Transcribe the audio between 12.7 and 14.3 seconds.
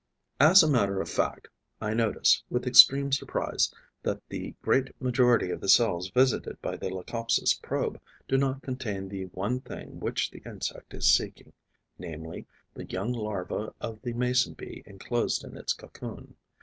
the young larva of the